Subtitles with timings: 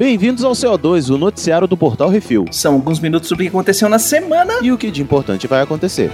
[0.00, 2.46] Bem-vindos ao CO2, o noticiário do Portal Refil.
[2.50, 4.54] São alguns minutos sobre o que aconteceu na semana.
[4.62, 6.10] E o que de importante vai acontecer.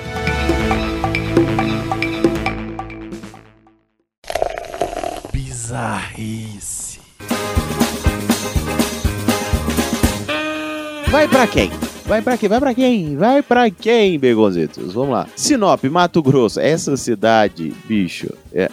[5.32, 6.98] Bizarrice.
[11.08, 11.70] Vai pra quem?
[12.06, 12.48] Vai pra quem?
[12.48, 13.16] Vai pra quem?
[13.16, 14.94] Vai pra quem, Begonzitos?
[14.94, 15.26] Vamos lá.
[15.34, 16.60] Sinop, Mato Grosso.
[16.60, 18.70] Essa cidade, bicho, é.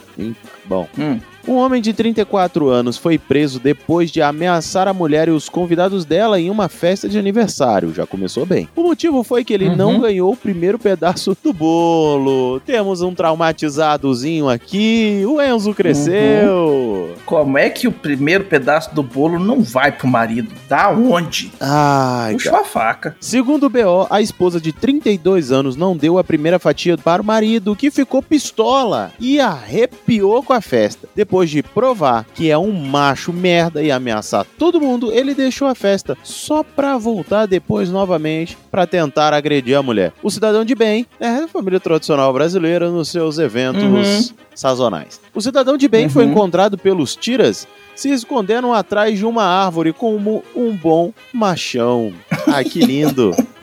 [0.65, 0.87] Bom.
[0.97, 1.19] Hum.
[1.47, 6.05] Um homem de 34 anos foi preso depois de ameaçar a mulher e os convidados
[6.05, 7.93] dela em uma festa de aniversário.
[7.93, 8.67] Já começou bem.
[8.75, 9.75] O motivo foi que ele Uhum.
[9.75, 12.59] não ganhou o primeiro pedaço do bolo.
[12.61, 15.23] Temos um traumatizadozinho aqui.
[15.27, 17.13] O Enzo cresceu.
[17.25, 20.49] Como é que o primeiro pedaço do bolo não vai pro marido?
[20.69, 21.51] Da onde?
[21.59, 22.63] Ai, Puxou cara.
[22.63, 23.15] a faca.
[23.19, 27.25] Segundo o BO, a esposa de 32 anos não deu a primeira fatia para o
[27.25, 31.07] marido, que ficou pistola e arrepiou com a festa.
[31.15, 35.73] Depois de provar que é um macho merda e ameaçar todo mundo, ele deixou a
[35.73, 40.13] festa só pra voltar depois novamente pra tentar agredir a mulher.
[40.21, 44.35] O cidadão de bem é a família tradicional brasileira nos seus eventos Uhum.
[44.53, 45.19] sazonais.
[45.33, 46.31] O cidadão de bem foi Uhum.
[46.31, 52.13] encontrado pelos tiras se escondendo atrás de uma árvore como um bom machão.
[52.47, 53.31] Ai, que lindo.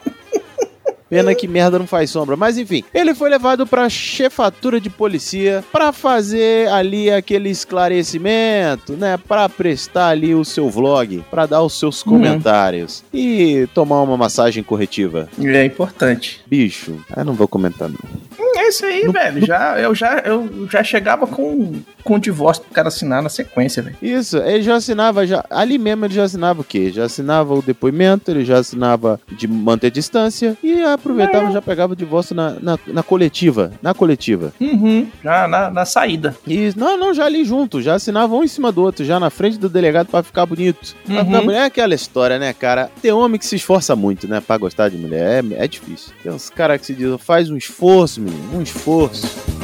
[1.11, 2.36] Pena que merda não faz sombra.
[2.36, 9.19] Mas enfim, ele foi levado pra chefatura de polícia pra fazer ali aquele esclarecimento, né?
[9.28, 12.12] Pra prestar ali o seu vlog, pra dar os seus Uhum.
[12.12, 15.28] comentários e tomar uma massagem corretiva.
[15.42, 16.41] É importante.
[16.47, 17.98] Bicho, eu não vou comentar não.
[18.38, 19.44] Hum, É isso aí, velho.
[19.47, 23.83] Já, eu, já, eu já chegava com, com o divórcio pro cara assinar na sequência,
[23.83, 23.97] velho.
[24.03, 26.91] Isso, ele já assinava, já, ali mesmo ele já assinava o quê?
[26.91, 31.93] Já assinava o depoimento, ele já assinava de manter distância e aproveitava e já pegava
[31.93, 34.53] o divórcio na, na, na coletiva, na coletiva.
[34.61, 35.06] Uhum.
[35.23, 36.37] Já na, na saída.
[36.47, 39.31] E, não, não, já ali junto, já assinava um em cima do outro, já na
[39.31, 40.95] frente do delegado pra ficar bonito.
[41.09, 41.51] Uhum.
[41.51, 42.91] é aquela história, né, cara?
[43.03, 46.12] Tem homem que se esforça muito, né, pra gostar de mulher, é, é difícil.
[46.22, 49.59] Tem uns caras que se dizem, faz um esforço, menino, um esforço.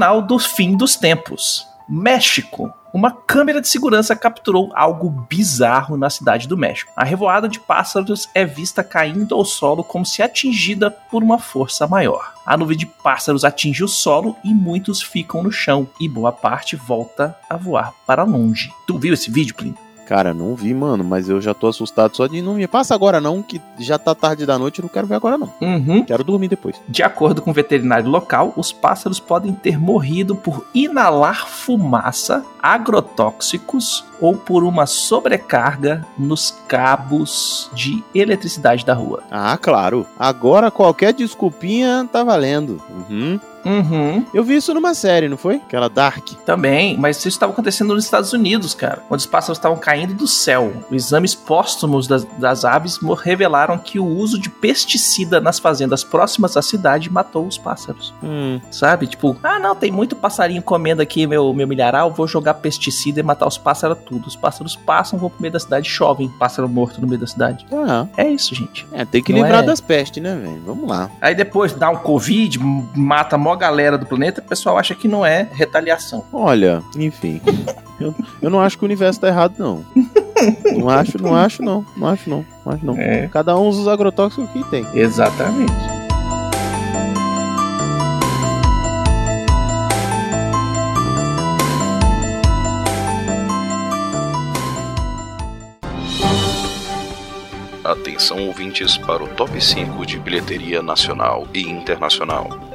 [0.00, 1.66] Sinal do fim dos tempos.
[1.86, 2.72] México.
[2.90, 6.90] Uma câmera de segurança capturou algo bizarro na cidade do México.
[6.96, 11.86] A revoada de pássaros é vista caindo ao solo como se atingida por uma força
[11.86, 12.32] maior.
[12.46, 16.76] A nuvem de pássaros atinge o solo e muitos ficam no chão, e boa parte
[16.76, 18.72] volta a voar para longe.
[18.86, 19.89] Tu viu esse vídeo, Plínio?
[20.10, 23.20] Cara, não vi, mano, mas eu já tô assustado só de não me passa agora
[23.20, 25.52] não, que já tá tarde da noite, eu não quero ver agora não.
[25.60, 26.04] Uhum.
[26.04, 26.82] Quero dormir depois.
[26.88, 34.04] De acordo com o veterinário local, os pássaros podem ter morrido por inalar fumaça, agrotóxicos
[34.20, 39.22] ou por uma sobrecarga nos cabos de eletricidade da rua.
[39.30, 40.04] Ah, claro.
[40.18, 42.82] Agora qualquer desculpinha tá valendo.
[42.90, 43.38] Uhum.
[43.64, 44.24] Uhum.
[44.32, 45.56] Eu vi isso numa série, não foi?
[45.56, 46.28] Aquela Dark.
[46.44, 50.26] Também, mas isso estava acontecendo nos Estados Unidos, cara, onde os pássaros estavam caindo do
[50.26, 50.72] céu.
[50.90, 56.62] Exames póstumos das, das aves revelaram que o uso de pesticida nas fazendas próximas à
[56.62, 58.14] cidade matou os pássaros.
[58.22, 58.60] Hum.
[58.70, 59.06] Sabe?
[59.06, 63.22] Tipo, ah, não, tem muito passarinho comendo aqui meu, meu milharal, vou jogar pesticida e
[63.22, 64.26] matar os pássaros tudo.
[64.26, 67.66] Os pássaros passam, vão pro meio da cidade, chovem pássaro morto no meio da cidade.
[67.72, 68.86] Ah, É isso, gente.
[68.92, 69.66] é, tem que Não livrar é?
[69.66, 70.62] das pestes, né, velho?
[70.64, 71.10] Vamos lá.
[71.20, 72.58] Aí depois dá um Covid,
[72.94, 76.24] mata a maior galera do planeta, o pessoal acha que não é retaliação.
[76.32, 77.40] Olha, enfim.
[78.00, 79.84] eu, eu não acho que o universo tá errado, não.
[80.76, 81.84] Não acho, não acho, não.
[81.96, 82.44] Não acho, não.
[82.64, 82.96] Não acho, não.
[82.96, 84.86] É, Cada um usa os agrotóxicos que tem.
[84.94, 85.72] exatamente.
[97.84, 102.69] Atenção ouvintes para o top 5 de bilheteria nacional e internacional.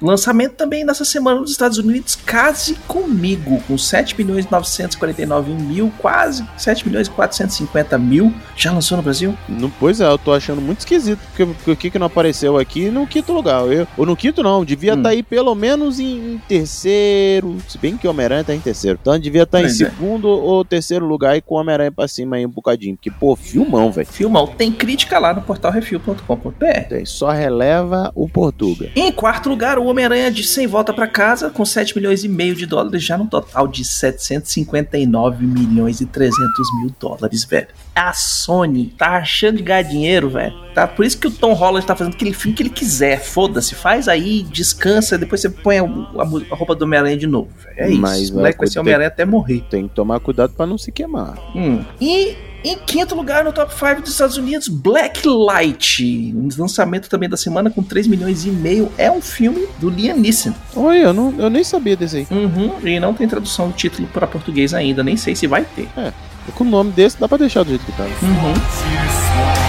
[0.01, 5.91] Lançamento também nessa semana nos Estados Unidos, Case Comigo, com 7 milhões e 949 mil,
[5.97, 8.33] quase 7 milhões e 450 mil.
[8.55, 9.35] Já lançou no Brasil?
[9.49, 12.89] Não, pois é, eu tô achando muito esquisito, porque o que, que não apareceu aqui
[12.89, 13.65] no quinto lugar?
[13.71, 15.03] Eu, ou no quinto não, devia estar hum.
[15.03, 18.99] tá aí pelo menos em, em, terceiro, se bem que o Homem-Aranha tá em terceiro.
[19.01, 19.69] Então devia estar tá em é.
[19.69, 23.35] segundo ou terceiro lugar e com o Homem-Aranha pra cima aí um bocadinho, porque pô,
[23.35, 24.07] filmão, velho.
[24.07, 27.05] Filmão, tem crítica lá no portal refil.com.br.
[27.05, 28.91] Só releva o Portuga.
[28.95, 32.55] Em quarto lugar, o Homem-Aranha de 100 volta para casa com 7 milhões e meio
[32.55, 36.39] de dólares, já no total de 759 milhões e 300
[36.81, 37.67] mil dólares, velho.
[37.95, 40.53] A Sony tá achando de ganhar dinheiro, velho.
[40.73, 40.87] Tá?
[40.87, 43.19] Por isso que o Tom Holland tá fazendo aquele filme que ele quiser.
[43.19, 47.49] Foda-se, faz aí, descansa, depois você põe a, a, roupa do Homem-Aranha de novo.
[47.63, 47.95] Véio.
[47.95, 48.33] É Mas isso.
[48.33, 49.63] O moleque vai ser Homem-Aranha até morrer.
[49.69, 51.37] Tem que tomar cuidado para não se queimar.
[51.55, 51.83] Hum.
[51.99, 56.33] E em quinto lugar no top 5 dos Estados Unidos, Blacklight.
[56.35, 58.91] Um lançamento também da semana com 3 milhões e meio.
[58.97, 60.53] É um filme do Liam Neeson.
[60.75, 62.27] Oi, eu, não, eu nem sabia desse aí.
[62.29, 65.03] Uhum, e não tem tradução do título para português ainda.
[65.03, 65.87] Nem sei se vai ter.
[65.97, 66.11] É,
[66.55, 68.03] com o nome desse dá pra deixar do jeito que tá.
[68.03, 69.66] Uhum.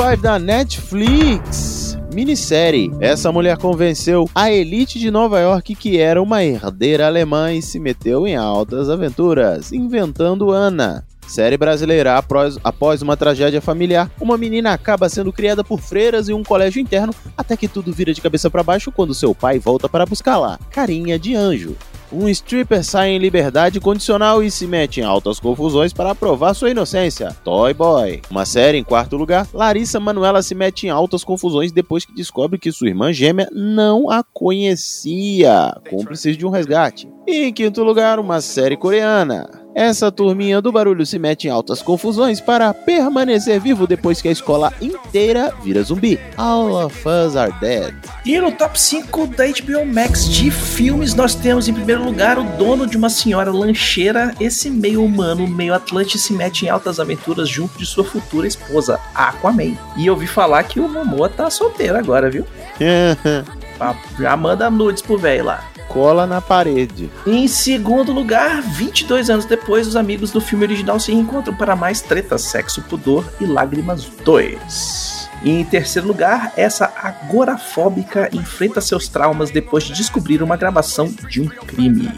[0.00, 1.98] 5 da Netflix.
[2.14, 2.90] Minissérie.
[3.00, 7.78] Essa mulher convenceu a elite de Nova York que era uma herdeira alemã e se
[7.78, 11.04] meteu em altas aventuras, inventando Ana.
[11.28, 16.32] Série brasileira, após, após uma tragédia familiar, uma menina acaba sendo criada por freiras em
[16.32, 19.86] um colégio interno, até que tudo vira de cabeça para baixo quando seu pai volta
[19.86, 20.58] para buscá-la.
[20.70, 21.76] Carinha de anjo.
[22.12, 26.70] Um stripper sai em liberdade condicional e se mete em altas confusões para provar sua
[26.70, 27.36] inocência.
[27.44, 28.20] Toy Boy.
[28.30, 32.58] Uma série em quarto lugar, Larissa Manuela se mete em altas confusões depois que descobre
[32.58, 37.08] que sua irmã gêmea não a conhecia, cúmplices de um resgate.
[37.26, 39.59] E em quinto lugar, uma série coreana.
[39.74, 44.32] Essa turminha do barulho se mete em altas confusões para permanecer vivo depois que a
[44.32, 46.18] escola inteira vira zumbi.
[46.36, 47.94] All of Us Are Dead.
[48.26, 52.44] E no top 5 da HBO Max de filmes, nós temos em primeiro lugar o
[52.56, 54.34] dono de uma senhora lancheira.
[54.40, 58.98] Esse meio humano, meio atlante, se mete em altas aventuras junto de sua futura esposa,
[59.14, 59.76] Aquaman.
[59.96, 62.44] E eu ouvi falar que o Momoa tá solteiro agora, viu?
[64.18, 67.10] Já manda nudes pro velho lá cola na parede.
[67.26, 72.00] Em segundo lugar, 22 anos depois, os amigos do filme original se encontram para mais
[72.00, 75.28] treta, sexo, pudor e lágrimas 2.
[75.42, 81.40] E em terceiro lugar, essa agorafóbica enfrenta seus traumas depois de descobrir uma gravação de
[81.40, 82.08] um crime.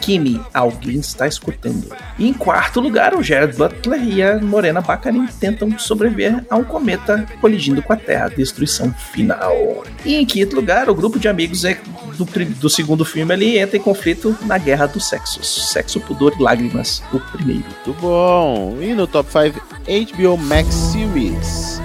[0.00, 1.94] Kimi, alguém está escutando.
[2.18, 7.26] Em quarto lugar, o Jared Butler e a Morena Baccarin tentam sobreviver a um cometa
[7.40, 9.84] colidindo com a Terra, destruição final.
[10.04, 11.78] E em quinto lugar, o grupo de amigos é
[12.18, 15.70] do, do segundo filme ali entra em conflito na guerra dos sexos.
[15.72, 17.64] Sexo, pudor e lágrimas, o primeiro.
[17.64, 18.76] Muito bom.
[18.80, 19.60] E no top 5,
[20.14, 21.80] HBO Max Series.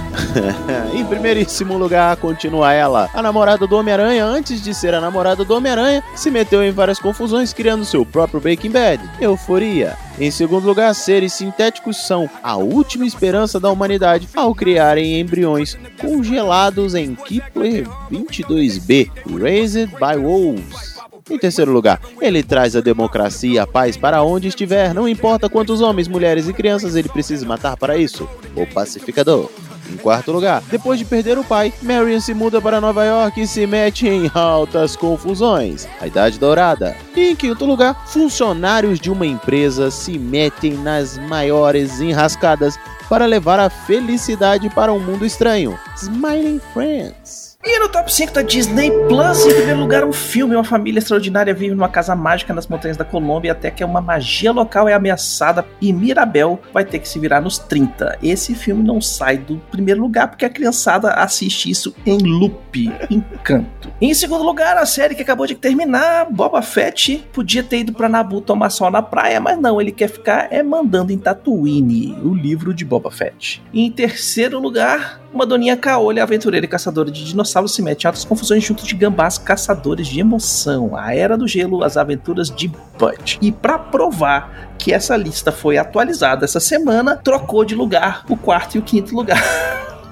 [0.93, 3.09] em primeiríssimo lugar, continua ela.
[3.13, 6.99] A namorada do Homem-Aranha, antes de ser a namorada do Homem-Aranha, se meteu em várias
[6.99, 9.03] confusões, criando seu próprio Breaking Bad.
[9.19, 9.97] Euforia.
[10.19, 16.93] Em segundo lugar, seres sintéticos são a última esperança da humanidade ao criarem embriões congelados
[16.93, 19.09] em Kepler 22b,
[19.41, 20.93] Raised by Wolves.
[21.29, 25.49] Em terceiro lugar, ele traz a democracia e a paz para onde estiver, não importa
[25.49, 28.29] quantos homens, mulheres e crianças ele precise matar para isso.
[28.55, 29.49] O pacificador.
[29.93, 33.47] Em quarto lugar, depois de perder o pai, Marion se muda para Nova York e
[33.47, 35.87] se mete em altas confusões.
[36.01, 36.97] A Idade Dourada.
[37.15, 43.59] E em quinto lugar, funcionários de uma empresa se metem nas maiores enrascadas para levar
[43.59, 45.77] a felicidade para um mundo estranho.
[45.95, 47.52] Smiling Friends.
[47.65, 50.53] E no top 5 da Disney Plus, em primeiro lugar, um filme.
[50.53, 54.51] Uma família extraordinária vive numa casa mágica nas montanhas da Colômbia até que uma magia
[54.51, 58.19] local é ameaçada e Mirabel vai ter que se virar nos 30.
[58.21, 63.93] Esse filme não sai do primeiro lugar porque a criançada assiste isso em loop, encanto.
[64.01, 68.09] Em segundo lugar, a série que acabou de terminar, Boba Fett, podia ter ido pra
[68.09, 72.33] Nabu tomar sol na praia, mas não, ele quer ficar é mandando em Tatooine, o
[72.33, 73.63] livro de Boba Fett.
[73.73, 78.25] Em terceiro lugar, uma doninha caolha, aventureira e caçadora de dinossauros se mete em altas
[78.25, 80.95] confusões junto de gambás caçadores de emoção.
[80.95, 83.37] A Era do Gelo, as aventuras de Bud.
[83.41, 88.75] E para provar que essa lista foi atualizada essa semana, trocou de lugar o quarto
[88.75, 89.41] e o quinto lugar.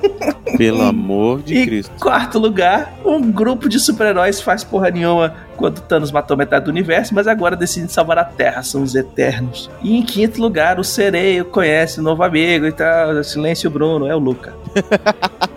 [0.57, 1.91] Pelo amor de e Cristo.
[1.99, 7.13] quarto lugar, um grupo de super-heróis faz porra nenhuma quando Thanos matou metade do universo,
[7.13, 9.69] mas agora decidem salvar a Terra, são os Eternos.
[9.83, 14.15] E em quinto lugar, o Sereio conhece o novo amigo e tal, Silêncio Bruno, é
[14.15, 14.53] o Luca.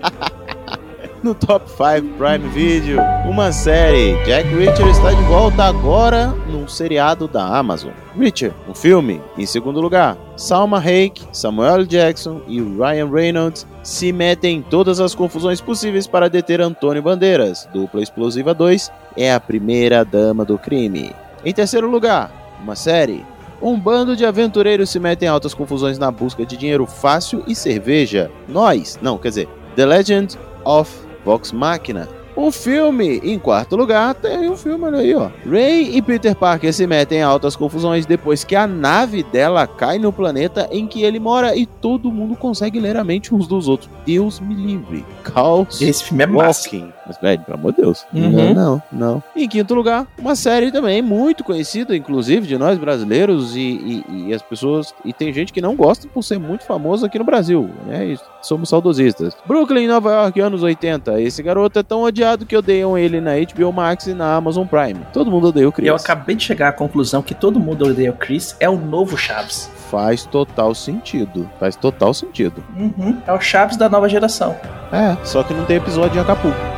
[1.25, 4.13] No top 5 Prime Video, uma série.
[4.27, 7.93] Jack Reacher está de volta agora num seriado da Amazon.
[8.15, 9.23] Reacher, um filme.
[9.39, 15.15] Em segundo lugar, Salma Hayek, Samuel Jackson e Ryan Reynolds se metem em todas as
[15.15, 17.67] confusões possíveis para deter Antônio Bandeiras.
[17.73, 21.11] Dupla Explosiva 2 é a primeira dama do crime.
[21.43, 23.25] Em terceiro lugar, uma série.
[23.63, 27.55] Um bando de aventureiros se metem em altas confusões na busca de dinheiro fácil e
[27.55, 28.31] cerveja.
[28.47, 32.07] Nós, não, quer dizer, The Legend of Vox Machina.
[32.37, 35.29] Um filme, em quarto lugar, tem um filme, olha aí, ó.
[35.49, 39.99] Ray e Peter Parker se metem em altas confusões depois que a nave dela cai
[40.01, 43.69] no planeta em que ele mora e todo mundo consegue ler a mente uns dos
[43.69, 43.89] outros.
[44.05, 45.05] Deus me livre.
[45.23, 46.65] Caos Esse filme é massa.
[46.69, 46.93] Walking.
[47.07, 48.05] Mas, velho, pelo amor de Deus.
[48.15, 48.31] Uhum.
[48.31, 49.23] Não, não, não.
[49.37, 54.35] Em quinto lugar, uma série também muito conhecida, inclusive, de nós brasileiros e, e- e
[54.35, 54.93] as pessoas.
[55.05, 57.69] E tem gente que não gosta por ser muito famoso aqui no Brasil.
[57.91, 58.25] É isso.
[58.43, 59.37] Somos saudosistas.
[59.47, 61.21] Brooklyn, Nova York, anos 80.
[61.21, 65.01] Esse garoto é tão odiado que odeiam ele na HBO Max e na Amazon Prime.
[65.13, 65.89] Todo mundo odeia o Chris.
[65.89, 69.17] Eu acabei de chegar à conclusão que todo mundo odeia o Chris é o novo
[69.17, 69.71] Chaves.
[69.91, 71.49] Faz total sentido.
[71.61, 72.65] Faz total sentido.
[72.77, 74.57] Uhum, é o Chaves da nova geração.
[74.93, 76.74] É, só que não tem episódio em Acapulco.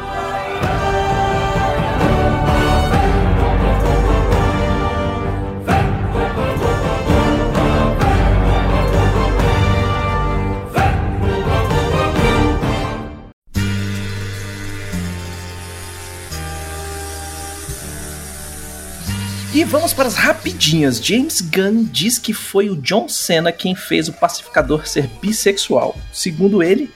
[19.57, 21.03] E vamos para as rapidinhas.
[21.03, 25.97] James Gunn diz que foi o John Cena quem fez o pacificador ser bissexual.
[26.13, 26.91] Segundo ele,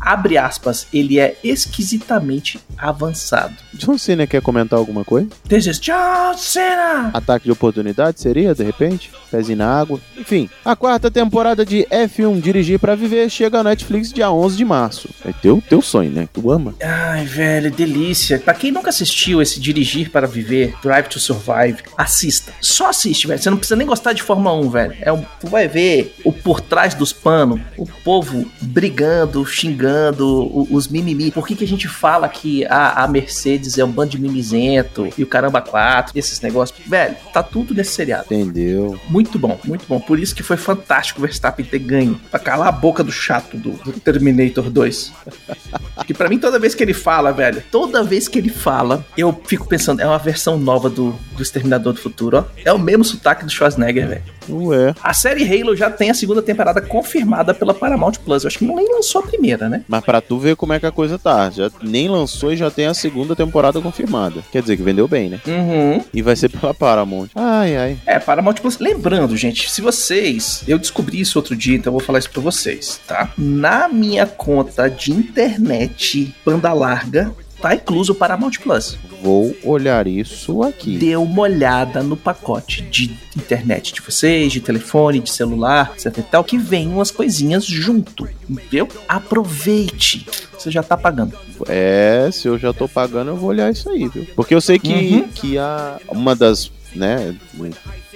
[0.00, 3.54] abre aspas, ele é esquisitamente avançado.
[3.74, 5.28] John Cena quer comentar alguma coisa?
[5.48, 7.10] This is John Cena!
[7.12, 9.10] Ataque de oportunidade seria, de repente?
[9.30, 10.00] Pezinho na água.
[10.16, 14.64] Enfim, a quarta temporada de F1 Dirigir pra Viver chega ao Netflix dia 11 de
[14.64, 15.08] março.
[15.24, 16.28] É teu, teu sonho, né?
[16.32, 16.74] Tu ama.
[16.82, 18.38] Ai, velho, delícia.
[18.38, 22.52] Pra quem nunca assistiu esse Dirigir para Viver, Drive to Survive, assista.
[22.60, 23.40] Só assiste, velho.
[23.40, 24.96] Você não precisa nem gostar de Fórmula 1, velho.
[25.00, 30.66] É um, tu vai ver o por trás dos panos, o povo brigando, xingando, o-
[30.70, 31.30] os mimimi.
[31.30, 35.08] Por que, que a gente fala que a, a Mercedes é um bando de mimizento
[35.16, 36.78] e o caramba 4, esses negócios?
[36.86, 38.26] Velho, tá tudo nesse seriado.
[38.30, 38.98] Entendeu?
[39.08, 39.98] Muito bom, muito bom.
[40.00, 42.20] Por isso que foi fantástico o Verstappen ter ganho.
[42.30, 45.12] Pra calar a boca do chato do, do Terminator 2.
[46.06, 49.38] que pra mim, toda vez que ele fala, velho, toda vez que ele fala, eu
[49.46, 52.44] fico pensando, é uma versão nova do, do Exterminador do Futuro, ó.
[52.64, 54.22] É o mesmo sotaque do Schwarzenegger, velho.
[54.48, 54.94] Ué.
[55.02, 58.44] A série Halo já tem a segunda temporada confirmada pela Paramount Plus.
[58.44, 59.82] Eu acho que não nem lançou a primeira, né?
[59.88, 61.50] Mas pra tu ver como é que a coisa tá.
[61.50, 64.42] Já nem lançou e já tem a segunda temporada confirmada.
[64.50, 65.40] Quer dizer que vendeu bem, né?
[65.46, 66.02] Uhum.
[66.12, 67.28] E vai ser pela Paramount.
[67.34, 67.98] Ai, ai.
[68.06, 68.78] É, Paramount Plus.
[68.78, 70.62] Lembrando, gente, se vocês.
[70.66, 73.30] Eu descobri isso outro dia, então eu vou falar isso pra vocês, tá?
[73.36, 77.32] Na minha conta de internet, banda larga,
[77.68, 78.98] tá incluso o Paramount Plus.
[79.22, 80.98] Vou olhar isso aqui.
[80.98, 86.22] Dê uma olhada no pacote de internet de vocês, de telefone, de celular, etc e
[86.22, 88.88] tal, que vem umas coisinhas junto, entendeu?
[89.08, 90.26] Aproveite.
[90.56, 91.36] Você já tá pagando.
[91.68, 94.26] É, se eu já tô pagando, eu vou olhar isso aí, viu?
[94.36, 95.28] Porque eu sei que, Uhum.
[95.28, 97.34] que a, uma das, né,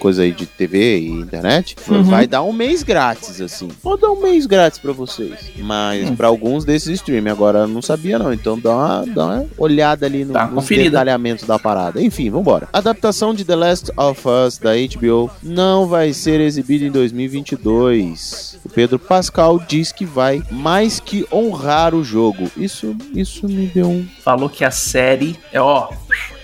[0.01, 2.03] coisa aí de TV e internet, Uhum.
[2.03, 3.69] vai dar um mês grátis, assim.
[3.83, 5.53] Vou dar um mês grátis pra vocês.
[5.59, 6.17] Mas Hum.
[6.17, 8.33] pra alguns desses streaming, agora não sabia não.
[8.33, 10.91] Então dá uma, dá uma olhada ali no, Tá, nos conferida.
[10.91, 12.03] detalhamentos da parada.
[12.03, 12.69] Enfim, vambora.
[12.73, 18.59] Adaptação de The Last of Us da HBO não vai ser exibida em 2022.
[18.65, 22.51] O Pedro Pascal diz que vai mais que honrar o jogo.
[22.57, 25.89] Isso, isso me deu um Falou que a série é, ó,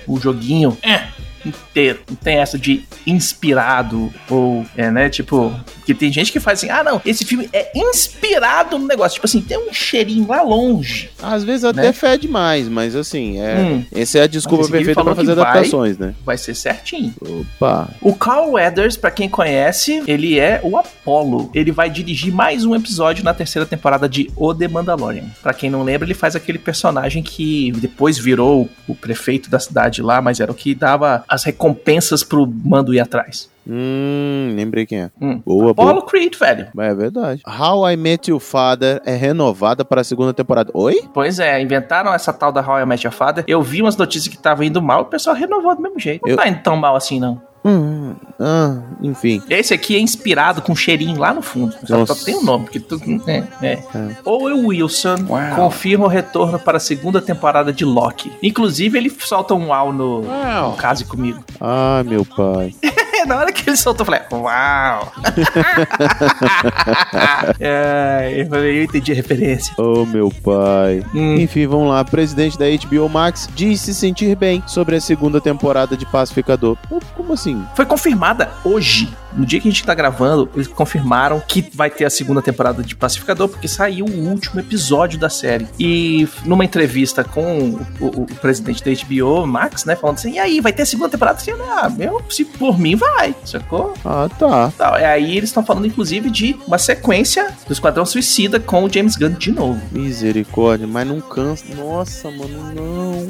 [0.06, 0.76] o joguinho.
[0.82, 1.04] É.
[1.48, 2.00] inteiro.
[2.08, 5.08] Não tem essa de inspirado ou, é, né?
[5.08, 5.52] Tipo,
[5.84, 9.14] que tem gente que faz assim, ah, não, esse filme é inspirado no negócio.
[9.16, 11.10] Tipo assim, tem um cheirinho lá longe.
[11.22, 11.92] Às vezes até Né?
[11.92, 13.84] fede mais, mas assim, é, Hum.
[13.94, 15.44] essa é a desculpa perfeita pra fazer que vai.
[15.50, 16.14] adaptações, né?
[16.24, 17.14] Vai ser certinho.
[17.20, 17.88] Opa.
[18.00, 21.50] O Carl Weathers, pra quem conhece, ele é o Apollo.
[21.54, 25.24] Ele vai dirigir mais um episódio na terceira temporada de O The Mandalorian.
[25.42, 30.02] Pra quem não lembra, ele faz aquele personagem que depois virou o prefeito da cidade
[30.02, 33.48] lá, mas era o que dava as recompensas pro mando ir atrás.
[33.68, 35.10] Hum, lembrei quem é.
[35.20, 35.40] Hum.
[35.44, 35.90] Boa, boa.
[35.90, 36.68] Apollo Creed, velho.
[36.78, 37.42] É verdade.
[37.46, 40.70] How I Met Your Father é renovada para a segunda temporada.
[40.74, 41.02] Oi?
[41.12, 43.44] Pois é, inventaram essa tal da How I Met Your Father.
[43.46, 46.22] Eu vi umas notícias que tava indo mal, o pessoal renovou do mesmo jeito.
[46.24, 47.40] Não Eu- tá indo tão mal assim, não.
[47.68, 49.42] Hum, ah, enfim.
[49.50, 51.74] Esse aqui é inspirado com um cheirinho lá no fundo.
[51.84, 52.14] Só, Nossa.
[52.14, 53.02] só tem o nome, porque tudo.
[53.28, 53.72] É, é.
[53.72, 54.08] É.
[54.24, 55.56] Owen Wilson Uau.
[55.56, 58.30] confirma o retorno para a segunda temporada de Loki.
[58.40, 61.42] Inclusive, ele solta um uau no, no Case Comigo.
[61.60, 62.72] Ah, meu pai.
[63.26, 65.12] Na hora que ele soltou, eu falei, uau!
[67.60, 69.74] é, eu falei, eu entendi a referência.
[69.78, 71.04] Oh, meu pai.
[71.14, 71.36] Hum.
[71.36, 72.04] Enfim, vamos lá.
[72.04, 76.76] Presidente da HBO Max diz se sentir bem sobre a segunda temporada de Pacificador.
[77.14, 77.64] Como assim?
[77.74, 79.12] Foi confirmada hoje.
[79.36, 82.82] No dia que a gente tá gravando, eles confirmaram que vai ter a segunda temporada
[82.82, 85.66] de Pacificador, porque saiu o último episódio da série.
[85.78, 90.38] E numa entrevista com o, o- o presidente da HBO, Max, né, falando assim: e
[90.38, 91.36] aí, vai ter a segunda temporada?
[91.38, 93.92] Assim, ah, meu, se por mim vai, sacou?
[94.04, 94.72] Ah, tá.
[94.76, 94.98] Tal.
[94.98, 99.16] E aí eles estão falando, inclusive, de uma sequência do Esquadrão Suicida com o James
[99.16, 99.80] Gunn de novo.
[99.92, 101.64] Misericórdia, mas não cansa.
[101.74, 103.28] Nossa, mano, não.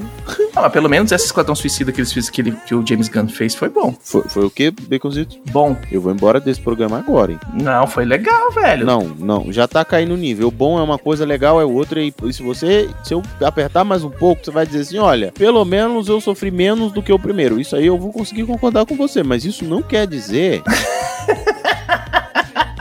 [0.54, 3.08] Ah, mas pelo menos esse Esquadrão Suicida que eles fizeram, que, ele- que o James
[3.08, 3.94] Gunn fez, foi bom.
[4.02, 5.36] Foi, foi o quê, Baconzito?
[5.50, 5.76] Bom.
[5.90, 7.40] Eu vou embora desse programa agora, hein?
[7.52, 8.86] Não, foi legal, velho.
[8.86, 10.50] Não, não, já tá caindo o nível.
[10.50, 12.00] Bom é uma coisa, legal é outra.
[12.00, 15.32] E, e se você, se eu apertar mais um pouco, você vai dizer assim: olha,
[15.32, 17.60] pelo menos eu sofri menos do que o primeiro.
[17.60, 20.62] Isso aí eu vou conseguir concordar com você, mas isso não quer dizer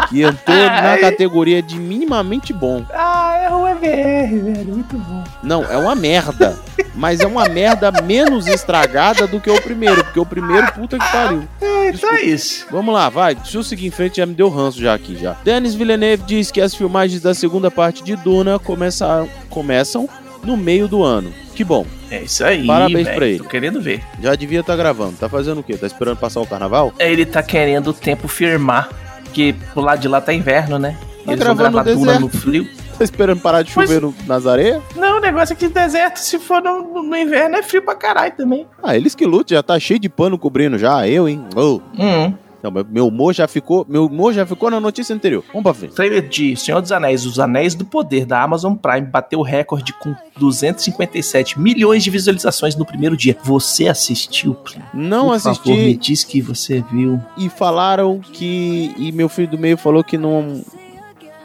[0.09, 0.99] que eu tô na Ai.
[0.99, 2.83] categoria de minimamente bom.
[2.93, 4.73] Ah, é o EVR, velho.
[4.73, 5.14] Muito bom.
[5.45, 6.57] Não, é uma merda.
[6.93, 11.11] Mas é uma merda menos estragada do que o primeiro, porque o primeiro, puta que
[11.11, 11.43] pariu.
[11.61, 12.65] É, então é isso.
[12.71, 13.35] Vamos lá, vai.
[13.35, 15.35] Deixa eu seguir em frente, já me deu ranço já aqui já.
[15.43, 20.09] Denis Villeneuve diz que as filmagens da segunda parte de Duna começaram, começam
[20.43, 21.33] no meio do ano.
[21.53, 21.85] Que bom.
[22.09, 22.65] É isso aí.
[22.65, 23.17] Parabéns velho.
[23.17, 23.37] pra ele.
[23.39, 24.03] Tô querendo ver.
[24.21, 25.13] Já devia estar gravando.
[25.17, 25.77] Tá fazendo o quê?
[25.77, 26.93] Tá esperando passar o carnaval?
[26.99, 28.89] Ele tá querendo o tempo firmar.
[29.23, 30.97] Porque pro lado de lá tá inverno, né?
[31.25, 32.67] Tá Eles vão gravando gravar no Duna no frio.
[32.97, 34.81] Tá esperando parar de Mas- chover no, nas areias?
[34.95, 38.33] Não, o negócio é que deserto, se for no, no inverno, é frio pra caralho
[38.35, 38.65] também.
[38.81, 41.07] Ah, eles que lutam, já tá cheio de pano cobrindo já.
[41.07, 41.43] Eu, hein?
[41.55, 41.81] Oh.
[41.97, 42.33] Hum.
[42.63, 43.85] Não, mas meu humor já ficou.
[43.87, 45.43] Meu humor já ficou na notícia anterior.
[45.49, 45.93] Vamos pra frente.
[45.93, 49.93] Trailer de Senhor dos Anéis, Os Anéis do Poder, da Amazon Prime, bateu o recorde
[49.93, 53.37] com 257 milhões de visualizações no primeiro dia.
[53.43, 54.57] Você assistiu?
[54.93, 57.19] Não Por assisti Favor, me diz que você viu.
[57.37, 58.95] e falaram que.
[58.97, 60.63] E meu filho do meio falou que não.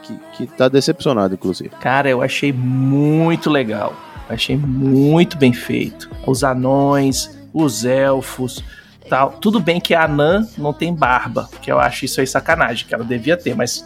[0.03, 1.69] Que, que tá decepcionado, inclusive.
[1.79, 3.93] Cara, eu achei muito legal.
[4.29, 6.09] Achei muito bem feito.
[6.25, 8.63] Os anões, os elfos,
[9.09, 9.31] tal.
[9.33, 12.93] Tudo bem que a Anã não tem barba, que eu acho isso aí sacanagem, que
[12.95, 13.85] ela devia ter, mas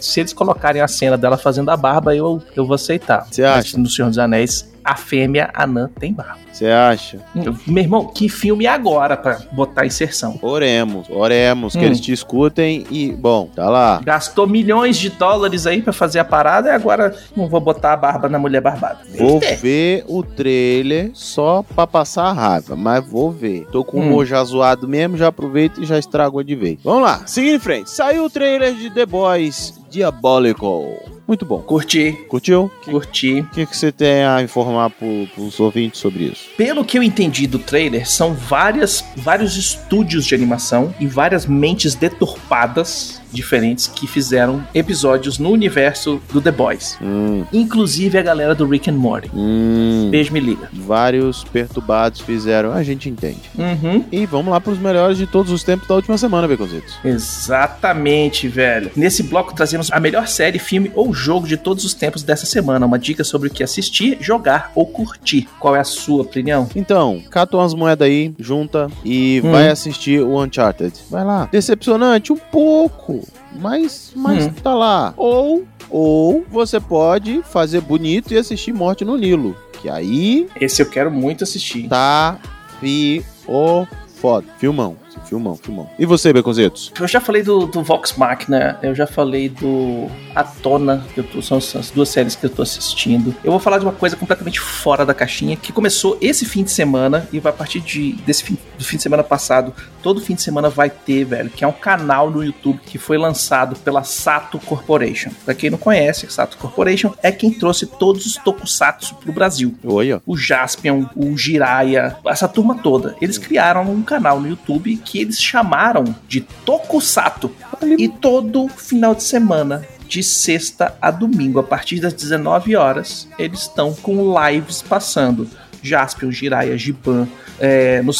[0.00, 3.26] se- eles colocarem a cena dela fazendo a barba, eu, eu vou aceitar.
[3.30, 3.78] Você Mas acha?
[3.78, 6.38] No Senhor dos Anéis, a fêmea Anã tem barba.
[6.52, 7.20] Você acha?
[7.66, 10.38] Meu irmão, que filme agora pra botar inserção?
[10.42, 11.82] Oremos, oremos, que Hum.
[11.84, 14.00] eles te escutem e, bom, tá lá.
[14.04, 17.96] Gastou milhões de dólares aí pra fazer a parada e agora não vou botar a
[17.96, 18.98] barba na mulher barbada.
[19.16, 19.54] Vou É.
[19.54, 23.66] ver o trailer só pra passar a raiva, mas vou ver.
[23.70, 24.06] Tô com o Hum.
[24.08, 26.78] humor já zoado mesmo, já aproveito e já estrago de vez.
[26.82, 27.90] Vamos lá, seguindo em frente.
[27.90, 30.84] Saiu o trailer de The Boys Diabolical.
[31.30, 31.62] Muito bom.
[31.62, 32.72] Curti, Curtiu?
[32.88, 33.46] O curti.
[33.52, 36.48] que, que você tem a informar pro, pros ouvintes sobre isso?
[36.56, 41.94] Pelo que eu entendi do trailer, são várias, vários estúdios de animação e várias mentes
[41.94, 46.96] deturpadas diferentes que fizeram episódios no universo do The Boys.
[47.00, 49.30] Hum, Inclusive a galera do Rick and Morty.
[49.34, 50.08] hum.
[50.10, 50.68] Beijo, me liga.
[50.72, 53.40] Vários perturbados fizeram, a gente entende.
[53.56, 54.04] Uhum.
[54.10, 56.94] E vamos lá pros melhores de todos os tempos da última semana, Beconzitos.
[57.04, 58.90] Exatamente, velho.
[58.96, 62.86] Nesse bloco trazemos a melhor série, filme ou jogo de todos os tempos dessa semana.
[62.86, 65.48] Uma dica sobre o que assistir, jogar ou curtir.
[65.58, 66.68] Qual é a sua, Plinião?
[66.74, 69.50] Então, cata umas moedas aí, junta e Hum.
[69.52, 70.92] vai assistir o Uncharted.
[71.10, 71.48] Vai lá.
[71.52, 73.19] Decepcionante um pouco,
[73.58, 74.52] mas, mas Hum.
[74.62, 75.14] tá lá.
[75.16, 79.56] Ou, ou você pode fazer bonito e assistir Morte no Nilo.
[79.80, 81.88] Que aí Esse eu quero muito assistir.
[81.88, 82.38] tá
[82.80, 83.86] fi o
[84.20, 84.46] foda.
[84.58, 84.96] Filmão.
[85.24, 85.88] Filmão, filmão.
[85.98, 86.92] E você, Beconzitos?
[86.98, 91.42] Eu já falei do, do Vox Machina, eu já falei do Atona, que eu tô,
[91.42, 93.34] são as duas séries que eu tô assistindo.
[93.42, 96.70] Eu vou falar de uma coisa completamente fora da caixinha, que começou esse fim de
[96.70, 100.34] semana e vai a partir de, desse fim, do fim de semana passado, todo fim
[100.34, 104.02] de semana vai ter, velho, que é um canal no YouTube que foi lançado pela
[104.02, 105.30] Sato Corporation.
[105.44, 109.74] Pra quem não conhece, a Sato Corporation é quem trouxe todos os tokusatsu pro Brasil.
[109.84, 110.20] Oi, ó.
[110.26, 113.16] O Jaspion, o Jiraiya, essa turma toda.
[113.20, 117.50] Eles criaram um canal no YouTube que eles chamaram de Tokusato.
[117.98, 123.60] E todo final de semana, de sexta a domingo, a partir das 19 horas, eles
[123.62, 125.48] estão com lives passando.
[125.82, 127.26] Jaspion, Jiraiya, Giban,
[127.58, 128.12] é, no,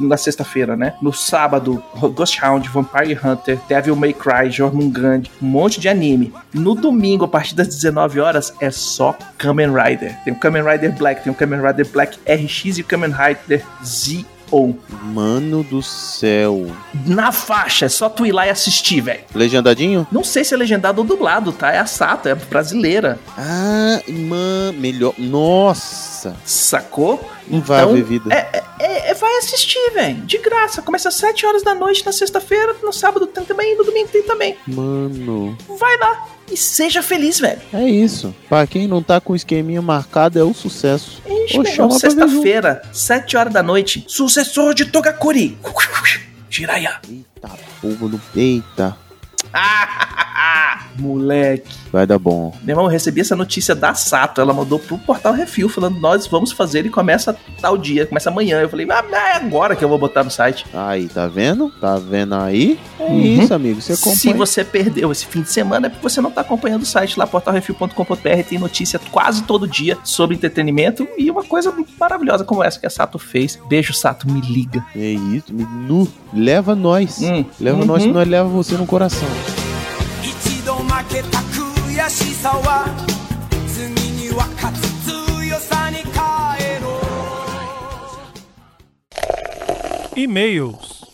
[0.00, 0.94] na sexta-feira, né?
[1.00, 1.82] No sábado,
[2.14, 6.32] Ghost Hound, Vampire Hunter, Devil May Cry, Jormungand, um monte de anime.
[6.52, 10.16] No domingo, a partir das 19 horas, é só Kamen Rider.
[10.24, 13.64] Tem o Kamen Rider Black, tem o Kamen Rider Black RX e o Kamen Rider
[13.84, 16.66] Z ou Mano do céu.
[17.06, 19.20] na faixa, é só tu ir lá e assistir, velho.
[19.34, 20.06] Legendadinho?
[20.10, 21.72] Não sei se é legendado ou dublado, tá?
[21.72, 23.18] É a Sato, é brasileira.
[23.36, 25.14] Ah, mano, melhor.
[25.18, 26.36] Nossa.
[26.44, 27.28] Sacou?
[27.48, 28.32] Não vai haver vida.
[28.34, 30.16] É, é, é, vai assistir, velho.
[30.22, 30.82] De graça.
[30.82, 34.22] Começa às 7 horas da noite na sexta-feira, no sábado tem também, no domingo tem
[34.22, 34.56] também.
[34.66, 35.56] Mano.
[35.78, 37.60] Vai lá e seja feliz, velho.
[37.72, 38.34] É isso.
[38.48, 41.22] Pra quem não tá com o esqueminha marcado, é o sucesso.
[41.26, 41.98] Ixi, meu junto.
[41.98, 45.56] sexta-feira, 7 horas da noite, sucessor de Togakuri.
[46.50, 47.00] Jiraiya.
[47.08, 48.20] Eita, povo do.
[48.34, 48.96] Eita.
[50.98, 52.53] Moleque Vai dar bom.
[52.63, 54.39] Meu irmão, eu recebi essa notícia da Sato.
[54.41, 58.59] Ela mandou pro Portal Refil falando: Nós vamos fazer e começa tal dia, começa amanhã.
[58.61, 60.65] Eu falei: Ah, é agora que eu vou botar no site.
[60.73, 61.69] Aí, tá vendo?
[61.81, 62.79] Tá vendo aí?
[62.99, 63.19] É Uhum.
[63.19, 63.81] isso, amigo.
[63.81, 64.37] Você Se acompanha.
[64.45, 67.27] você perdeu esse fim de semana, é porque você não tá acompanhando o site lá,
[67.27, 68.43] portalrefil.com.br.
[68.47, 72.89] Tem notícia quase todo dia sobre entretenimento e uma coisa maravilhosa como essa que a
[72.89, 73.59] Sato fez.
[73.67, 74.85] Beijo, Sato, me liga.
[74.95, 75.53] É isso.
[75.53, 76.07] me- Nu.
[76.33, 77.19] Leva nós.
[77.21, 77.43] Hum.
[77.59, 77.85] Leva Uhum.
[77.85, 79.27] nós, que nós leva você no coração.
[80.23, 81.41] 一度負けた
[82.05, 82.85] 悔しさは
[83.67, 86.13] 次には勝つ強さに変
[86.75, 87.01] えろ
[90.15, 91.04] E-mails.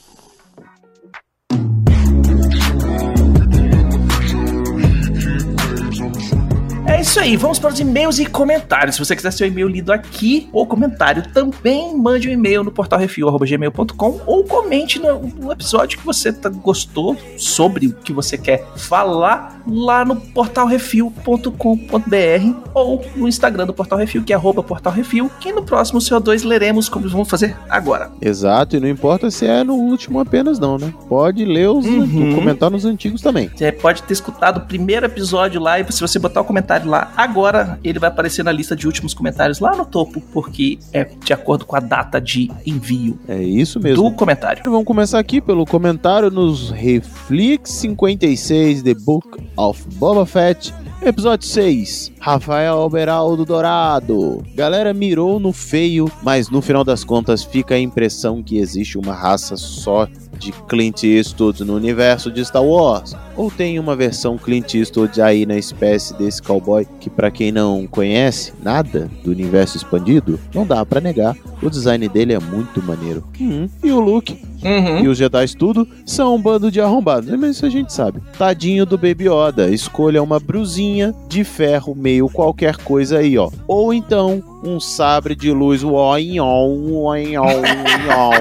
[7.03, 8.97] isso aí, vamos para os e-mails e comentários.
[8.97, 14.21] Se você quiser seu e-mail lido aqui ou comentário, também mande um e-mail no portalrefil.gmail.com
[14.27, 19.61] ou comente no, no episódio que você tá- gostou sobre o que você quer falar
[19.67, 25.63] lá no portalrefil.com.br ou no Instagram do Portal Refil, que é arroba portalrefil, que no
[25.63, 28.11] próximo CO2 leremos como vamos fazer agora.
[28.21, 30.93] Exato, e não importa se é no último apenas, não, né?
[31.09, 32.35] Pode ler os Uhum.
[32.35, 33.51] comentar nos antigos também.
[33.55, 37.13] Você pode ter escutado o primeiro episódio lá e se você botar o comentário lá
[37.17, 41.33] agora, ele vai aparecer na lista de últimos comentários lá no topo, porque é de
[41.33, 44.03] acordo com a data de envio É isso mesmo.
[44.03, 44.63] do comentário.
[44.65, 50.73] Vamos começar aqui pelo comentário nos Reflex 56 The Book of Boba Fett.
[51.05, 54.41] Episódio 6, Rafael Alberaldo Dourado.
[54.55, 59.13] Galera mirou no feio, mas no final das contas fica a impressão que existe uma
[59.13, 60.07] raça só
[60.39, 63.17] de Clint Eastwood no universo de Star Wars.
[63.37, 67.87] Ou tem uma versão Clint Eastwood aí na espécie desse cowboy que pra quem não
[67.87, 73.25] conhece nada do universo expandido, não dá pra negar, o design dele é muito maneiro.
[73.41, 75.01] Hum, E o look Uhum.
[75.01, 78.21] e os Jedi tudo são um bando de arrombados, mas isso a gente sabe.
[78.39, 83.51] Tadinho do Baby Yoda, escolha uma brusinha de ferro meio qualquer coisa aí, ó.
[83.67, 86.45] Ou então um sabre de luz oinhon,
[86.93, 88.33] oinhon, oinhon.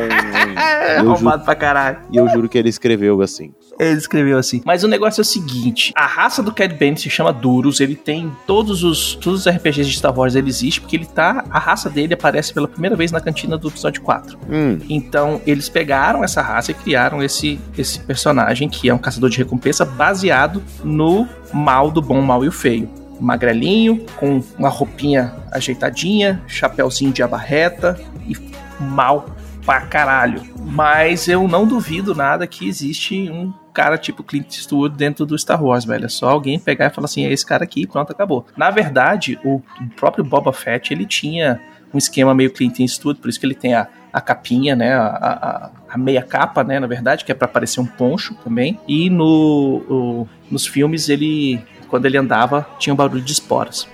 [0.59, 1.97] É, Eu arrombado pra caralho.
[2.11, 3.51] E eu juro que ele escreveu assim.
[3.79, 4.61] Ele escreveu assim.
[4.65, 7.79] Mas o negócio é o seguinte: a raça do Cad Bane se chama Duros.
[7.79, 10.35] Ele tem todos os, todos os RPGs de Star Wars.
[10.35, 11.43] Ele existe porque ele tá.
[11.49, 14.37] A raça dele aparece pela primeira vez na cantina do episódio 4.
[14.49, 19.29] Hum, Então, eles pegaram essa raça e criaram esse, esse personagem que é um caçador
[19.29, 22.89] de recompensa baseado no mal do bom, mal e o feio.
[23.19, 28.35] Magrelinho, com uma roupinha ajeitadinha, chapéuzinho de aba reta e
[28.79, 29.27] mal
[29.65, 30.41] pra caralho.
[30.65, 35.63] Mas eu não duvido nada que existe um cara tipo Clint Eastwood dentro do Star
[35.63, 36.05] Wars, velho.
[36.05, 38.45] É só alguém pegar e falar assim, é esse cara aqui pronto, acabou.
[38.57, 39.61] Na verdade, o
[39.95, 41.59] próprio Boba Fett, ele tinha
[41.93, 45.05] um esquema meio Clint Eastwood, por isso que ele tem a, a capinha, né, a,
[45.07, 48.79] a- a meia capa, né, na verdade, que é pra parecer um poncho também.
[48.87, 53.87] E no, o- nos filmes ele, quando ele andava, tinha um barulho de esporas.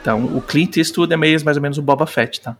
[0.00, 2.56] Então, o Clint Eastwood é meio mais ou menos o Boba Fett, tá?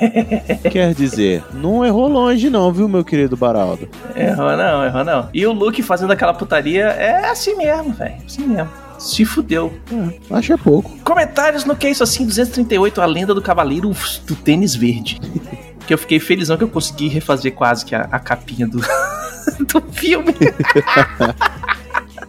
[0.70, 3.88] quer dizer, não errou longe não, viu, meu querido Baraldo?
[4.14, 5.28] Errou não, errou não.
[5.32, 8.70] E o Luke fazendo aquela putaria é assim mesmo, velho, assim mesmo.
[8.98, 9.72] Se fudeu.
[9.90, 10.90] É, acho é pouco.
[11.02, 13.90] Comentários no que é isso assim, 238, a lenda do cavaleiro
[14.26, 15.18] do tênis verde.
[15.86, 18.80] que eu fiquei felizão que eu consegui refazer quase que a, a capinha do,
[19.64, 20.34] do filme.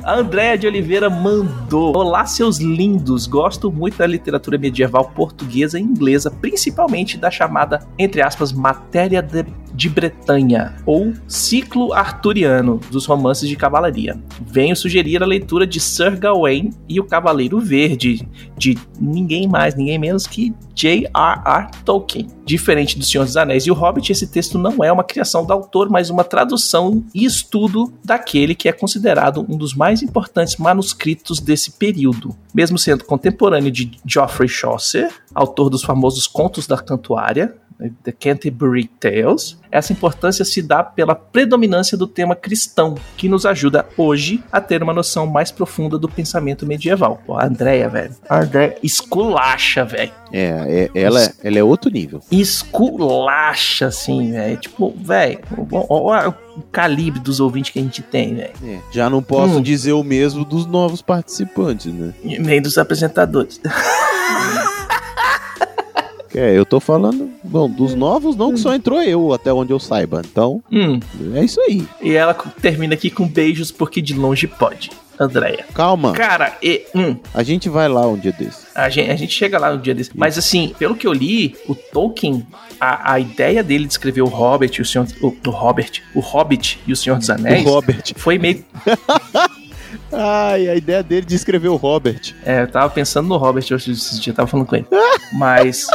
[0.08, 3.28] A Andréa de Oliveira mandou: Olá, seus lindos.
[3.28, 9.44] Gosto muito da literatura medieval portuguesa e inglesa, principalmente da chamada, entre aspas, matéria de,
[9.78, 14.20] de Bretanha, ou ciclo arturiano dos romances de cavalaria.
[14.42, 20.00] Venho sugerir a leitura de Sir Gawain e o Cavaleiro Verde, de ninguém mais, ninguém
[20.00, 21.70] menos que J.R.R.
[21.86, 22.28] Tolkien.
[22.44, 25.54] Diferente do Senhor dos Anéis e o Hobbit, esse texto não é uma criação do
[25.54, 31.40] autor, mas uma tradução e estudo daquele que é considerado um dos mais importantes manuscritos
[31.40, 32.36] desse período.
[32.54, 37.56] Mesmo sendo contemporâneo de Geoffrey Chaucer, autor dos famosos Contos da Cantuária,
[38.04, 43.86] The Canterbury Tales, essa importância se dá pela predominância do tema cristão, que nos ajuda
[43.96, 47.22] hoje a ter uma noção mais profunda do pensamento medieval.
[47.26, 48.16] Pô, a Andrea, velho.
[48.28, 50.12] A Andrea esculacha, velho.
[50.34, 52.20] É, é- ela, ela é outro nível.
[52.32, 54.58] Esculacha, assim, velho.
[54.58, 55.40] Tipo, velho,
[55.72, 58.54] olha o calibre dos ouvintes que a gente tem, velho.
[58.64, 59.62] É, Já não posso Hum.
[59.62, 62.12] dizer o mesmo dos novos participantes, né?
[62.24, 63.62] Nem dos apresentadores.
[66.38, 69.80] É, eu tô falando, bom, dos novos não, que só entrou eu, até onde eu
[69.80, 70.22] saiba.
[70.24, 71.00] Então, Hum,
[71.36, 71.88] é isso aí.
[72.02, 74.92] e ela termina aqui com beijos porque de longe pode.
[75.20, 75.66] Andréia.
[75.74, 78.68] Calma, Cara, e, hum, a gente vai lá um dia desse.
[78.76, 80.12] A gente, a gente chega lá no dia desse.
[80.14, 82.46] Mas assim, pelo que eu li, o Tolkien,
[82.80, 85.08] a, a ideia dele de escrever o Hobbit e o Senhor.
[85.20, 88.04] O, o Hobbit, o Hobbit e o Senhor dos Anéis O Robert.
[88.16, 88.64] foi meio.
[90.12, 92.34] Ai, a ideia dele de escrever o Robert.
[92.46, 94.86] É, eu tava pensando no Hobbit hoje esse dia, tava falando com ele.
[95.34, 95.88] Mas.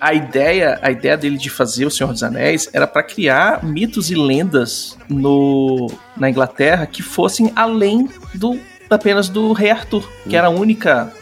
[0.00, 4.10] A ideia, a ideia dele de fazer o Senhor dos Anéis era para criar mitos
[4.10, 8.58] e lendas no, na Inglaterra que fossem além do
[8.90, 11.12] apenas do Rei Arthur, que era a única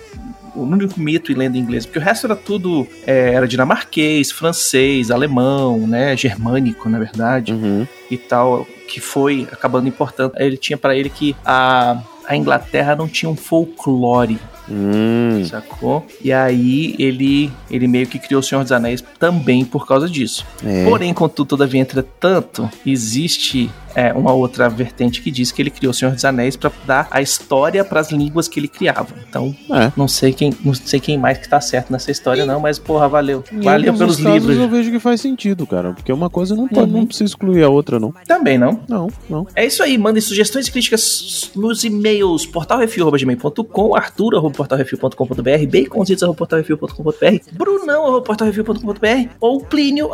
[0.55, 5.11] o único mito e lenda inglesa, porque o resto era tudo é, era dinamarquês, francês,
[5.11, 7.87] alemão, né, germânico, na verdade Uhum.
[8.11, 10.35] e tal, que foi acabando importando.
[10.37, 14.39] Ele tinha pra ele que a, a Inglaterra não tinha um folclore,
[14.71, 15.45] Hum.
[15.45, 16.07] sacou?
[16.23, 20.47] E aí ele, ele meio que criou o Senhor dos Anéis também por causa disso.
[20.65, 20.85] É.
[20.85, 25.95] Porém, contudo, todavia, entretanto, existe é, uma outra vertente que diz que ele criou o
[25.95, 29.15] Senhor dos Anéis pra dar a história pras línguas que ele criava.
[29.29, 29.93] Então, É.
[29.97, 33.09] não sei quem, não sei quem mais que tá certo nessa história, não, mas porra,
[33.09, 33.45] valeu.
[33.63, 34.57] Valeu pelos casos livros.
[34.57, 35.93] eu vejo que faz sentido, cara.
[35.93, 36.99] Porque uma coisa não, pode, Uhum.
[37.01, 38.13] não precisa excluir a outra, não.
[38.27, 38.81] Também não.
[38.89, 39.47] Não, não.
[39.55, 47.13] É isso aí, mandem sugestões e críticas nos e-mails portalrefil.gmail.com, arthur.portalrefil.com.br, baconzitos.portalrefil.com.br,
[47.53, 50.05] brunão.portalrefil.com.br ou Não, precisa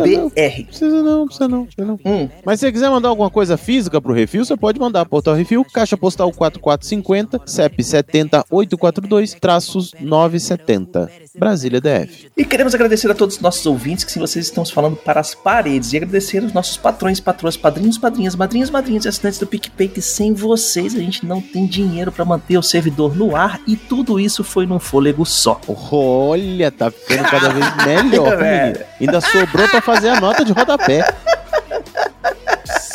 [0.00, 0.26] não.
[0.28, 0.64] plínio.portalrefil.com.br.
[0.66, 1.98] Precisa não, precisa não, precisa não.
[2.04, 5.34] Hum, Mas se você quiser mandar alguma coisa física pro Refil, você pode mandar Portal
[5.34, 12.30] Refil, Caixa Postal 4450, CEP 70842, traços 970, Brasília DF.
[12.36, 15.34] E queremos agradecer a todos os nossos ouvintes, que se vocês estão falando para as
[15.34, 19.88] paredes, e agradecer aos nossos patrões, patroas, padrinhos, padrinhas, madrinhas, madrinhas e assinantes do PicPay,
[19.88, 23.76] que sem vocês a gente não tem dinheiro para manter o servidor no ar, e
[23.76, 25.60] tudo isso foi num fôlego só.
[25.90, 28.86] Olha, tá ficando cada vez melhor, É.
[29.00, 31.04] Ainda sobrou pra fazer a nota de rodapé.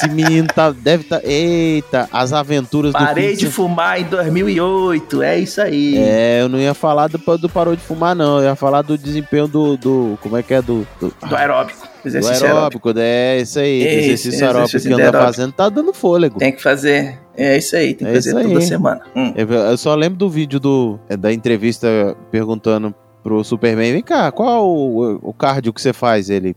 [0.04, 1.22] Esse menino tá, deve tá.
[1.24, 5.96] Eita, as aventuras Parei do de fumar em 2008, é isso aí.
[5.98, 8.40] É, eu não ia falar do, do parou de fumar, não.
[8.40, 9.78] Eu ia falar do desempenho do.
[9.78, 10.62] do como é que é?
[10.62, 11.80] Do, do, Do aeróbico.
[12.04, 12.90] do Exercício aeróbico.
[12.90, 13.82] aeróbico, é isso aí.
[13.82, 15.24] Esse, exercício aeróbico que anda aeróbico.
[15.26, 16.40] fazendo tá dando fôlego.
[16.40, 17.20] Tem que fazer.
[17.36, 18.62] É isso aí, tem que É fazer toda aí.
[18.62, 19.02] semana.
[19.16, 19.34] Hum.
[19.36, 24.32] Eu, eu só lembro do vídeo do, é, da entrevista perguntando pro Superman: vem cá,
[24.32, 26.30] qual o, o cardio que você faz?
[26.30, 26.56] Ele.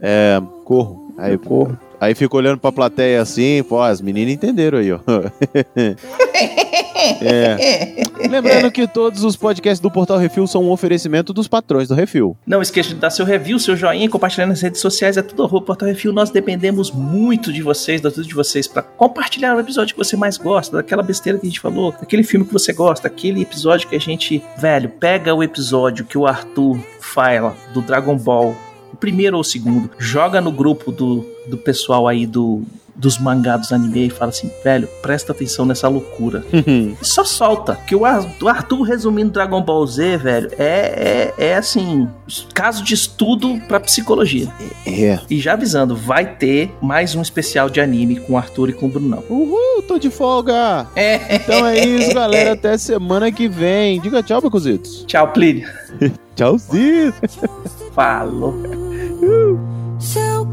[0.00, 0.40] É.
[0.64, 1.12] Corro.
[1.16, 1.78] Aí, corro.
[2.04, 5.00] Aí fica olhando pra plateia assim, pô, as meninas entenderam aí, ó.
[7.20, 8.02] É.
[8.30, 12.36] Lembrando que todos os podcasts do Portal Refil são um oferecimento dos patrões do Refil.
[12.46, 15.66] Não esqueça de dar seu review, seu joinha, compartilhar nas redes sociais, é tudo arroba
[15.66, 16.12] Portal Refil.
[16.12, 20.16] Nós dependemos muito de vocês, da tudo de vocês, pra compartilhar o episódio que você
[20.16, 23.88] mais gosta, daquela besteira que a gente falou, daquele filme que você gosta, aquele episódio
[23.88, 28.56] que a gente, velho, pega o episódio que o Arthur fala do Dragon Ball,
[28.94, 32.62] o primeiro ou o segundo, joga no grupo do, do pessoal aí do
[32.96, 36.44] dos mangá dos anime e fala assim, velho, presta atenção nessa loucura.
[36.52, 37.74] E só solta.
[37.86, 42.08] Que o Arthur resumindo Dragon Ball Z, velho, é, é, é assim,
[42.54, 44.48] caso de estudo pra psicologia.
[44.86, 45.18] É.
[45.28, 48.86] E já avisando, vai ter mais um especial de anime com o Arthur e com
[48.86, 49.24] o Brunão.
[49.28, 50.86] Uhul, tô de folga!
[50.94, 51.34] É.
[51.34, 52.52] Então é isso, galera.
[52.52, 54.00] Até semana que vem.
[54.00, 55.04] Diga tchau, Bacuzitos.
[55.06, 55.68] Tchau, Plínio.
[56.36, 57.12] Tchauzinho.
[57.92, 58.83] Falou.
[59.24, 59.58] Woo.
[59.98, 60.43] So